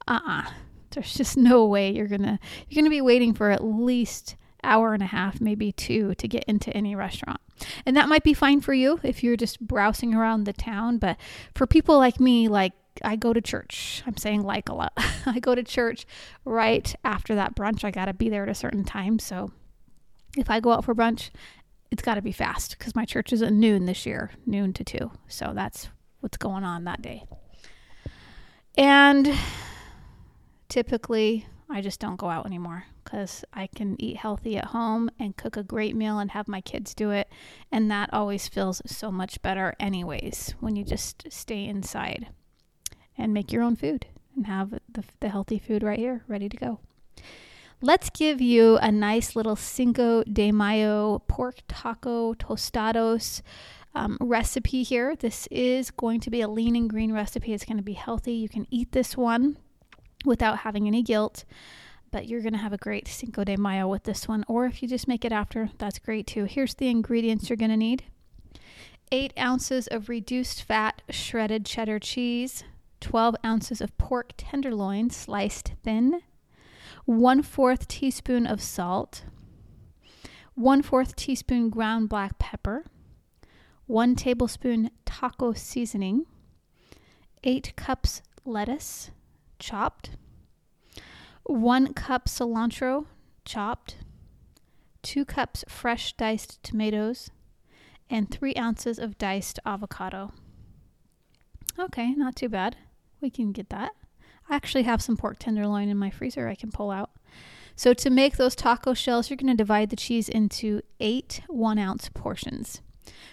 uh-uh 0.08 0.44
there's 0.90 1.14
just 1.14 1.36
no 1.36 1.64
way 1.66 1.92
you're 1.92 2.08
gonna 2.08 2.38
you're 2.68 2.80
gonna 2.80 2.90
be 2.90 3.00
waiting 3.00 3.32
for 3.32 3.50
at 3.50 3.62
least 3.62 4.36
hour 4.64 4.94
and 4.94 5.02
a 5.02 5.06
half 5.06 5.40
maybe 5.40 5.70
two 5.70 6.14
to 6.16 6.26
get 6.26 6.42
into 6.44 6.74
any 6.76 6.96
restaurant 6.96 7.40
and 7.84 7.96
that 7.96 8.08
might 8.08 8.24
be 8.24 8.34
fine 8.34 8.60
for 8.60 8.74
you 8.74 8.98
if 9.02 9.22
you're 9.22 9.36
just 9.36 9.60
browsing 9.60 10.14
around 10.14 10.44
the 10.44 10.52
town 10.52 10.98
but 10.98 11.16
for 11.54 11.66
people 11.66 11.98
like 11.98 12.18
me 12.18 12.48
like 12.48 12.72
I 13.04 13.16
go 13.16 13.32
to 13.32 13.40
church. 13.40 14.02
I'm 14.06 14.16
saying 14.16 14.42
like 14.42 14.68
a 14.68 14.74
lot. 14.74 14.92
I 15.26 15.40
go 15.40 15.54
to 15.54 15.62
church 15.62 16.06
right 16.44 16.94
after 17.04 17.34
that 17.34 17.54
brunch. 17.54 17.84
I 17.84 17.90
got 17.90 18.06
to 18.06 18.14
be 18.14 18.28
there 18.28 18.44
at 18.44 18.48
a 18.48 18.54
certain 18.54 18.84
time. 18.84 19.18
So 19.18 19.52
if 20.36 20.50
I 20.50 20.60
go 20.60 20.72
out 20.72 20.84
for 20.84 20.94
brunch, 20.94 21.30
it's 21.90 22.02
got 22.02 22.14
to 22.14 22.22
be 22.22 22.32
fast 22.32 22.78
because 22.78 22.94
my 22.94 23.04
church 23.04 23.32
is 23.32 23.42
at 23.42 23.52
noon 23.52 23.86
this 23.86 24.06
year, 24.06 24.30
noon 24.44 24.72
to 24.74 24.84
two. 24.84 25.10
So 25.28 25.52
that's 25.54 25.88
what's 26.20 26.36
going 26.36 26.64
on 26.64 26.84
that 26.84 27.02
day. 27.02 27.24
And 28.76 29.32
typically, 30.68 31.46
I 31.70 31.80
just 31.80 32.00
don't 32.00 32.16
go 32.16 32.28
out 32.28 32.46
anymore 32.46 32.84
because 33.02 33.44
I 33.52 33.68
can 33.68 34.00
eat 34.00 34.16
healthy 34.16 34.56
at 34.56 34.66
home 34.66 35.10
and 35.18 35.36
cook 35.36 35.56
a 35.56 35.62
great 35.62 35.96
meal 35.96 36.18
and 36.18 36.30
have 36.32 36.48
my 36.48 36.60
kids 36.60 36.94
do 36.94 37.10
it. 37.10 37.28
And 37.72 37.90
that 37.90 38.12
always 38.12 38.48
feels 38.48 38.82
so 38.86 39.10
much 39.10 39.40
better, 39.42 39.74
anyways, 39.80 40.54
when 40.60 40.76
you 40.76 40.84
just 40.84 41.24
stay 41.30 41.64
inside 41.64 42.28
and 43.18 43.32
make 43.32 43.52
your 43.52 43.62
own 43.62 43.76
food 43.76 44.06
and 44.34 44.46
have 44.46 44.70
the, 44.70 45.04
the 45.20 45.28
healthy 45.28 45.58
food 45.58 45.82
right 45.82 45.98
here 45.98 46.22
ready 46.28 46.48
to 46.48 46.56
go. 46.56 46.78
Let's 47.82 48.10
give 48.10 48.40
you 48.40 48.78
a 48.78 48.90
nice 48.90 49.36
little 49.36 49.56
Cinco 49.56 50.24
de 50.24 50.50
Mayo 50.50 51.20
pork 51.28 51.56
taco 51.68 52.34
tostados 52.34 53.42
um, 53.94 54.16
recipe 54.20 54.82
here. 54.82 55.14
This 55.14 55.46
is 55.50 55.90
going 55.90 56.20
to 56.20 56.30
be 56.30 56.40
a 56.40 56.48
lean 56.48 56.76
and 56.76 56.88
green 56.88 57.12
recipe. 57.12 57.52
It's 57.52 57.64
going 57.64 57.76
to 57.76 57.82
be 57.82 57.94
healthy. 57.94 58.32
You 58.32 58.48
can 58.48 58.66
eat 58.70 58.92
this 58.92 59.16
one 59.16 59.58
without 60.24 60.58
having 60.58 60.86
any 60.86 61.02
guilt, 61.02 61.44
but 62.10 62.26
you're 62.26 62.40
going 62.42 62.52
to 62.52 62.58
have 62.58 62.72
a 62.72 62.78
great 62.78 63.08
Cinco 63.08 63.44
de 63.44 63.56
Mayo 63.56 63.88
with 63.88 64.04
this 64.04 64.26
one. 64.26 64.44
Or 64.48 64.66
if 64.66 64.82
you 64.82 64.88
just 64.88 65.08
make 65.08 65.24
it 65.24 65.32
after, 65.32 65.70
that's 65.78 65.98
great 65.98 66.26
too. 66.26 66.44
Here's 66.44 66.74
the 66.74 66.88
ingredients 66.88 67.48
you're 67.48 67.56
going 67.56 67.70
to 67.70 67.76
need 67.76 68.04
eight 69.12 69.32
ounces 69.38 69.86
of 69.86 70.08
reduced 70.08 70.62
fat 70.62 71.02
shredded 71.10 71.64
cheddar 71.64 71.98
cheese, 71.98 72.64
12 73.00 73.36
ounces 73.44 73.80
of 73.80 73.96
pork 73.98 74.32
tenderloin 74.36 75.10
sliced 75.10 75.72
thin 75.82 76.22
1 77.06 77.40
4th 77.40 77.86
teaspoon 77.86 78.48
of 78.48 78.60
salt, 78.60 79.22
1 80.56 80.82
4th 80.82 81.14
teaspoon 81.14 81.70
ground 81.70 82.08
black 82.08 82.36
pepper, 82.36 82.84
1 83.86 84.16
tablespoon 84.16 84.90
taco 85.04 85.52
seasoning, 85.52 86.26
8 87.44 87.72
cups 87.76 88.22
lettuce, 88.44 89.12
chopped, 89.60 90.10
1 91.44 91.94
cup 91.94 92.26
cilantro, 92.26 93.06
chopped, 93.44 93.98
2 95.02 95.24
cups 95.24 95.64
fresh 95.68 96.12
diced 96.14 96.60
tomatoes, 96.64 97.30
and 98.10 98.32
3 98.32 98.52
ounces 98.56 98.98
of 98.98 99.16
diced 99.16 99.60
avocado. 99.64 100.32
Okay, 101.78 102.12
not 102.12 102.36
too 102.36 102.48
bad. 102.48 102.76
We 103.20 103.30
can 103.30 103.52
get 103.52 103.68
that. 103.70 103.92
I 104.48 104.56
actually 104.56 104.84
have 104.84 105.02
some 105.02 105.16
pork 105.16 105.38
tenderloin 105.38 105.88
in 105.88 105.96
my 105.96 106.10
freezer 106.10 106.48
I 106.48 106.54
can 106.54 106.70
pull 106.70 106.90
out. 106.90 107.10
So, 107.74 107.92
to 107.92 108.08
make 108.08 108.36
those 108.36 108.56
taco 108.56 108.94
shells, 108.94 109.28
you're 109.28 109.36
going 109.36 109.54
to 109.54 109.54
divide 109.54 109.90
the 109.90 109.96
cheese 109.96 110.28
into 110.28 110.80
eight 110.98 111.42
one 111.48 111.78
ounce 111.78 112.08
portions. 112.08 112.80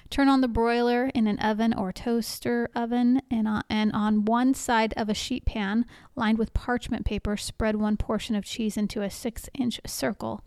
Turn 0.10 0.28
on 0.28 0.42
the 0.42 0.48
broiler 0.48 1.08
in 1.16 1.28
an 1.28 1.40
oven 1.40 1.74
or 1.74 1.92
toaster 1.92 2.70
oven, 2.76 3.22
and 3.32 3.48
on, 3.48 3.64
and 3.70 3.92
on 3.94 4.26
one 4.26 4.54
side 4.54 4.94
of 4.96 5.10
a 5.10 5.14
sheet 5.14 5.46
pan 5.46 5.86
lined 6.16 6.38
with 6.38 6.54
parchment 6.54 7.06
paper, 7.06 7.36
spread 7.36 7.76
one 7.76 7.98
portion 7.98 8.36
of 8.36 8.46
cheese 8.46 8.78
into 8.78 9.02
a 9.02 9.10
six 9.10 9.50
inch 9.54 9.80
circle. 9.86 10.42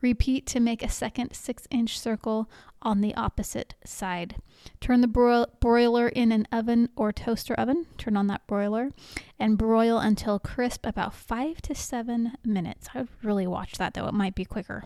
Repeat 0.00 0.46
to 0.46 0.60
make 0.60 0.82
a 0.82 0.88
second 0.88 1.34
six 1.34 1.66
inch 1.70 1.98
circle 1.98 2.48
on 2.82 3.00
the 3.00 3.14
opposite 3.14 3.74
side. 3.84 4.36
Turn 4.80 5.00
the 5.00 5.08
bro- 5.08 5.46
broiler 5.60 6.08
in 6.08 6.32
an 6.32 6.46
oven 6.50 6.88
or 6.96 7.12
toaster 7.12 7.54
oven. 7.54 7.86
Turn 7.98 8.16
on 8.16 8.26
that 8.28 8.46
broiler 8.46 8.90
and 9.38 9.58
broil 9.58 9.98
until 9.98 10.38
crisp, 10.38 10.86
about 10.86 11.14
five 11.14 11.60
to 11.62 11.74
seven 11.74 12.32
minutes. 12.44 12.88
I 12.94 13.00
would 13.00 13.08
really 13.22 13.46
watch 13.46 13.72
that 13.78 13.94
though, 13.94 14.06
it 14.06 14.14
might 14.14 14.34
be 14.34 14.44
quicker. 14.44 14.84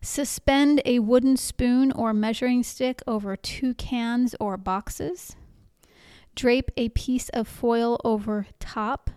Suspend 0.00 0.80
a 0.84 0.98
wooden 1.00 1.36
spoon 1.36 1.92
or 1.92 2.12
measuring 2.12 2.62
stick 2.62 3.02
over 3.06 3.36
two 3.36 3.74
cans 3.74 4.34
or 4.38 4.56
boxes. 4.56 5.36
Drape 6.34 6.70
a 6.76 6.90
piece 6.90 7.28
of 7.30 7.48
foil 7.48 8.00
over 8.04 8.46
top, 8.60 9.10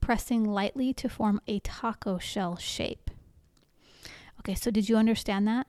pressing 0.00 0.44
lightly 0.44 0.92
to 0.94 1.08
form 1.08 1.40
a 1.46 1.58
taco 1.60 2.18
shell 2.18 2.56
shape. 2.56 3.10
Okay, 4.40 4.54
so 4.54 4.70
did 4.70 4.88
you 4.88 4.96
understand 4.96 5.46
that? 5.48 5.66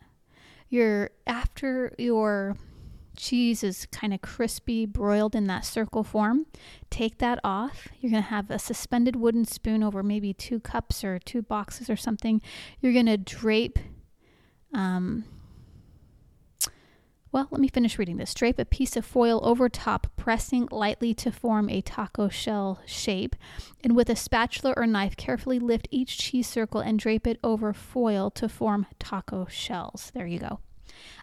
Your 0.69 1.12
after 1.27 1.93
your 1.97 2.57
cheese 3.15 3.63
is 3.63 3.85
kind 3.91 4.13
of 4.13 4.21
crispy, 4.21 4.85
broiled 4.85 5.35
in 5.35 5.45
that 5.47 5.65
circle 5.65 6.03
form. 6.03 6.45
Take 6.89 7.19
that 7.19 7.39
off. 7.43 7.88
You're 8.00 8.12
going 8.12 8.23
to 8.23 8.29
have 8.29 8.50
a 8.50 8.59
suspended 8.59 9.15
wooden 9.15 9.45
spoon 9.45 9.83
over 9.83 10.03
maybe 10.03 10.33
two 10.33 10.59
cups 10.59 11.03
or 11.03 11.19
two 11.19 11.41
boxes 11.41 11.89
or 11.89 11.95
something. 11.95 12.41
You're 12.81 12.93
going 12.93 13.05
to 13.05 13.17
drape 13.17 13.79
um, 14.74 15.25
well, 17.34 17.48
let 17.50 17.60
me 17.60 17.68
finish 17.68 17.98
reading 17.98 18.18
this. 18.18 18.36
Drape 18.36 18.60
a 18.60 18.65
piece 18.65 18.96
of 18.96 19.03
foil 19.03 19.39
over 19.44 19.68
top, 19.68 20.06
pressing 20.15 20.68
lightly 20.70 21.15
to 21.15 21.32
form 21.32 21.68
a 21.68 21.82
taco 21.82 22.30
shell 22.30 22.80
shape. 22.86 23.36
And 23.84 23.96
with 23.96 24.08
a 24.08 24.15
spatula 24.15 24.75
or 24.77 24.86
knife, 24.86 25.18
carefully 25.18 25.58
lift 25.58 25.88
each 25.89 26.20
cheese 26.20 26.48
circle 26.48 26.80
and 26.80 27.00
drape 27.00 27.25
it 27.25 27.39
over 27.44 27.74
foil 27.74 28.30
to 28.32 28.48
form 28.48 28.86
taco 29.00 29.48
shells. 29.50 30.12
There 30.13 30.27
you 30.27 30.38
go. 30.38 30.60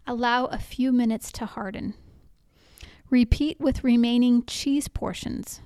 Allow 0.04 0.47
a 0.47 0.59
few 0.59 0.90
minutes 0.90 1.30
to 1.30 1.47
harden. 1.47 1.95
Repeat 3.09 3.61
with 3.61 3.85
remaining 3.85 4.45
cheese 4.47 4.88
portions. 4.88 5.61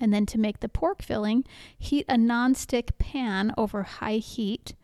And 0.00 0.12
then 0.12 0.24
to 0.26 0.38
make 0.38 0.60
the 0.60 0.70
pork 0.70 1.02
filling, 1.02 1.44
heat 1.78 2.06
a 2.08 2.14
nonstick 2.14 2.96
pan 2.98 3.52
over 3.58 3.82
high 3.82 4.16
heat. 4.16 4.74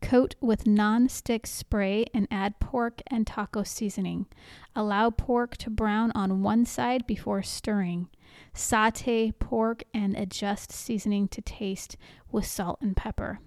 Coat 0.00 0.34
with 0.40 0.66
non-stick 0.66 1.46
spray 1.46 2.06
and 2.14 2.28
add 2.30 2.60
pork 2.60 3.02
and 3.06 3.26
taco 3.26 3.62
seasoning. 3.62 4.26
Allow 4.74 5.10
pork 5.10 5.56
to 5.58 5.70
brown 5.70 6.12
on 6.14 6.42
one 6.42 6.64
side 6.64 7.06
before 7.06 7.42
stirring. 7.42 8.08
Saute 8.52 9.32
pork 9.32 9.82
and 9.92 10.16
adjust 10.16 10.70
seasoning 10.70 11.28
to 11.28 11.40
taste 11.40 11.96
with 12.30 12.46
salt 12.46 12.78
and 12.80 12.96
pepper. 12.96 13.40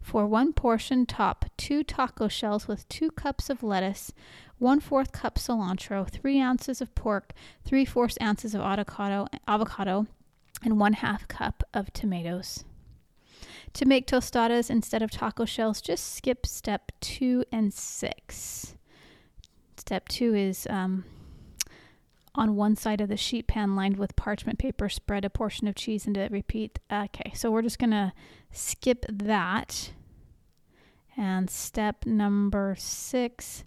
For 0.00 0.26
one 0.26 0.52
portion, 0.52 1.06
top 1.06 1.46
two 1.56 1.82
taco 1.82 2.28
shells 2.28 2.68
with 2.68 2.86
two 2.88 3.10
cups 3.10 3.48
of 3.48 3.62
lettuce, 3.62 4.12
one 4.58 4.78
fourth 4.78 5.12
cup 5.12 5.36
cilantro, 5.36 6.08
three 6.08 6.40
ounces 6.40 6.80
of 6.80 6.94
pork, 6.94 7.32
three 7.64 7.84
fourths 7.84 8.18
ounces 8.20 8.54
of 8.54 8.60
avocado, 8.60 9.26
avocado, 9.48 10.06
and 10.62 10.78
one 10.78 10.92
half 10.92 11.26
cup 11.26 11.64
of 11.72 11.92
tomatoes. 11.92 12.64
To 13.74 13.84
make 13.84 14.06
tostadas 14.06 14.70
instead 14.70 15.02
of 15.02 15.10
taco 15.10 15.44
shells, 15.44 15.80
just 15.80 16.14
skip 16.14 16.46
step 16.46 16.92
two 17.00 17.44
and 17.50 17.74
six. 17.74 18.76
Step 19.76 20.08
two 20.08 20.34
is 20.34 20.66
um, 20.70 21.04
on 22.36 22.54
one 22.54 22.76
side 22.76 23.00
of 23.00 23.08
the 23.08 23.16
sheet 23.16 23.48
pan 23.48 23.74
lined 23.74 23.96
with 23.96 24.14
parchment 24.14 24.60
paper, 24.60 24.88
spread 24.88 25.24
a 25.24 25.30
portion 25.30 25.66
of 25.66 25.74
cheese 25.74 26.06
into 26.06 26.20
it, 26.20 26.30
repeat. 26.30 26.78
Okay, 26.90 27.32
so 27.34 27.50
we're 27.50 27.62
just 27.62 27.80
going 27.80 27.90
to 27.90 28.12
skip 28.52 29.04
that. 29.08 29.90
And 31.16 31.50
step 31.50 32.06
number 32.06 32.74
six 32.78 33.64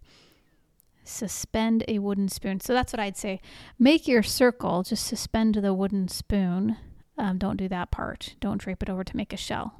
suspend 1.03 1.85
a 1.87 1.99
wooden 1.99 2.27
spoon. 2.27 2.59
So 2.59 2.73
that's 2.73 2.91
what 2.91 2.99
I'd 2.99 3.15
say. 3.17 3.39
Make 3.79 4.07
your 4.07 4.23
circle, 4.23 4.83
just 4.83 5.05
suspend 5.05 5.55
the 5.55 5.73
wooden 5.73 6.07
spoon. 6.09 6.77
Um, 7.17 7.37
don't 7.37 7.57
do 7.57 7.67
that 7.69 7.91
part. 7.91 8.35
Don't 8.39 8.59
drape 8.59 8.83
it 8.83 8.89
over 8.89 9.03
to 9.03 9.17
make 9.17 9.31
a 9.31 9.37
shell. 9.37 9.75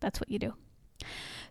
That's 0.00 0.20
what 0.20 0.30
you 0.30 0.38
do. 0.38 0.54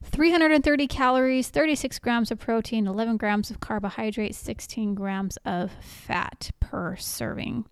330 0.03 0.87
calories, 0.87 1.49
36 1.49 1.99
grams 1.99 2.31
of 2.31 2.39
protein, 2.39 2.87
11 2.87 3.17
grams 3.17 3.51
of 3.51 3.59
carbohydrate, 3.59 4.35
16 4.35 4.95
grams 4.95 5.37
of 5.45 5.71
fat 5.81 6.51
per 6.59 6.95
serving. 6.95 7.65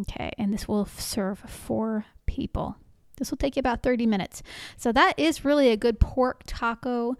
Okay, 0.00 0.32
and 0.38 0.52
this 0.52 0.68
will 0.68 0.86
serve 0.86 1.38
four 1.38 2.06
people. 2.26 2.76
This 3.16 3.30
will 3.30 3.38
take 3.38 3.56
you 3.56 3.60
about 3.60 3.82
30 3.82 4.06
minutes. 4.06 4.42
So 4.76 4.92
that 4.92 5.18
is 5.18 5.44
really 5.44 5.70
a 5.70 5.76
good 5.76 6.00
pork 6.00 6.42
taco 6.46 7.16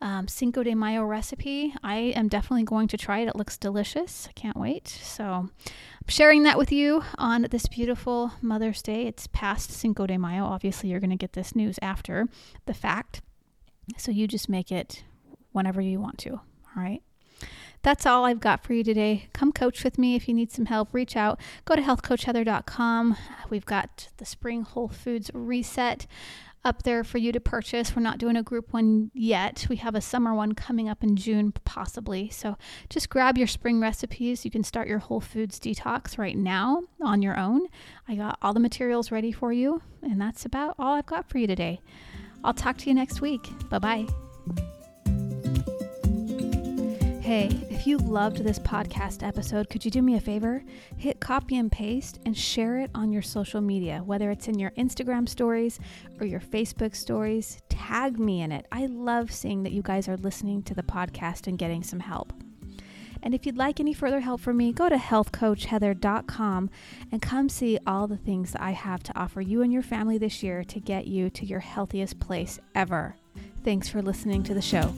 um, 0.00 0.28
Cinco 0.28 0.62
de 0.62 0.74
Mayo 0.74 1.04
recipe. 1.04 1.74
I 1.82 1.96
am 2.16 2.28
definitely 2.28 2.64
going 2.64 2.88
to 2.88 2.96
try 2.96 3.20
it. 3.20 3.28
It 3.28 3.36
looks 3.36 3.56
delicious. 3.56 4.26
I 4.28 4.32
can't 4.32 4.56
wait. 4.56 4.88
So, 4.88 5.24
I'm 5.24 6.08
sharing 6.08 6.42
that 6.44 6.58
with 6.58 6.70
you 6.72 7.02
on 7.18 7.46
this 7.50 7.66
beautiful 7.66 8.32
Mother's 8.40 8.82
Day. 8.82 9.06
It's 9.06 9.26
past 9.28 9.70
Cinco 9.70 10.06
de 10.06 10.18
Mayo. 10.18 10.44
Obviously, 10.44 10.90
you're 10.90 11.00
going 11.00 11.10
to 11.10 11.16
get 11.16 11.32
this 11.32 11.56
news 11.56 11.78
after 11.82 12.26
the 12.66 12.74
fact. 12.74 13.22
So, 13.96 14.10
you 14.10 14.26
just 14.28 14.48
make 14.48 14.70
it 14.70 15.04
whenever 15.52 15.80
you 15.80 16.00
want 16.00 16.18
to. 16.18 16.32
All 16.32 16.82
right. 16.82 17.02
That's 17.86 18.04
all 18.04 18.24
I've 18.24 18.40
got 18.40 18.64
for 18.64 18.72
you 18.72 18.82
today. 18.82 19.28
Come 19.32 19.52
coach 19.52 19.84
with 19.84 19.96
me 19.96 20.16
if 20.16 20.26
you 20.26 20.34
need 20.34 20.50
some 20.50 20.66
help. 20.66 20.92
Reach 20.92 21.14
out. 21.14 21.38
Go 21.64 21.76
to 21.76 21.82
healthcoachheather.com. 21.82 23.16
We've 23.48 23.64
got 23.64 24.08
the 24.16 24.24
Spring 24.24 24.62
Whole 24.62 24.88
Foods 24.88 25.30
Reset 25.32 26.08
up 26.66 26.82
there 26.82 27.04
for 27.04 27.18
you 27.18 27.32
to 27.32 27.40
purchase. 27.40 27.94
We're 27.94 28.02
not 28.02 28.18
doing 28.18 28.36
a 28.36 28.42
group 28.42 28.72
one 28.72 29.10
yet. 29.14 29.66
We 29.70 29.76
have 29.76 29.94
a 29.94 30.00
summer 30.00 30.34
one 30.34 30.54
coming 30.54 30.88
up 30.88 31.02
in 31.02 31.16
June, 31.16 31.52
possibly. 31.64 32.28
So 32.28 32.58
just 32.90 33.08
grab 33.08 33.38
your 33.38 33.46
spring 33.46 33.80
recipes. 33.80 34.44
You 34.44 34.50
can 34.50 34.64
start 34.64 34.88
your 34.88 34.98
Whole 34.98 35.20
Foods 35.20 35.58
detox 35.60 36.18
right 36.18 36.36
now 36.36 36.82
on 37.00 37.22
your 37.22 37.38
own. 37.38 37.66
I 38.08 38.16
got 38.16 38.38
all 38.42 38.52
the 38.52 38.60
materials 38.60 39.10
ready 39.10 39.32
for 39.32 39.52
you, 39.52 39.80
and 40.02 40.20
that's 40.20 40.44
about 40.44 40.74
all 40.78 40.94
I've 40.94 41.06
got 41.06 41.28
for 41.30 41.38
you 41.38 41.46
today. 41.46 41.80
I'll 42.44 42.54
talk 42.54 42.76
to 42.78 42.88
you 42.88 42.94
next 42.94 43.20
week. 43.20 43.48
Bye 43.70 43.78
bye. 43.78 44.06
Hey, 47.26 47.48
if 47.70 47.88
you 47.88 47.98
loved 47.98 48.36
this 48.36 48.60
podcast 48.60 49.26
episode, 49.26 49.68
could 49.68 49.84
you 49.84 49.90
do 49.90 50.00
me 50.00 50.14
a 50.14 50.20
favor? 50.20 50.62
Hit 50.96 51.18
copy 51.18 51.56
and 51.56 51.72
paste 51.72 52.20
and 52.24 52.38
share 52.38 52.78
it 52.78 52.90
on 52.94 53.10
your 53.10 53.20
social 53.20 53.60
media, 53.60 54.00
whether 54.04 54.30
it's 54.30 54.46
in 54.46 54.60
your 54.60 54.70
Instagram 54.78 55.28
stories 55.28 55.80
or 56.20 56.26
your 56.26 56.38
Facebook 56.38 56.94
stories. 56.94 57.60
Tag 57.68 58.20
me 58.20 58.42
in 58.42 58.52
it. 58.52 58.66
I 58.70 58.86
love 58.86 59.32
seeing 59.32 59.64
that 59.64 59.72
you 59.72 59.82
guys 59.82 60.06
are 60.06 60.16
listening 60.16 60.62
to 60.62 60.74
the 60.74 60.84
podcast 60.84 61.48
and 61.48 61.58
getting 61.58 61.82
some 61.82 61.98
help. 61.98 62.32
And 63.24 63.34
if 63.34 63.44
you'd 63.44 63.56
like 63.56 63.80
any 63.80 63.92
further 63.92 64.20
help 64.20 64.40
from 64.40 64.58
me, 64.58 64.72
go 64.72 64.88
to 64.88 64.94
healthcoachheather.com 64.94 66.70
and 67.10 67.20
come 67.20 67.48
see 67.48 67.76
all 67.88 68.06
the 68.06 68.16
things 68.16 68.52
that 68.52 68.62
I 68.62 68.70
have 68.70 69.02
to 69.02 69.18
offer 69.18 69.40
you 69.40 69.62
and 69.62 69.72
your 69.72 69.82
family 69.82 70.16
this 70.16 70.44
year 70.44 70.62
to 70.62 70.78
get 70.78 71.08
you 71.08 71.28
to 71.30 71.44
your 71.44 71.58
healthiest 71.58 72.20
place 72.20 72.60
ever. 72.76 73.16
Thanks 73.64 73.88
for 73.88 74.00
listening 74.00 74.44
to 74.44 74.54
the 74.54 74.62
show. 74.62 74.94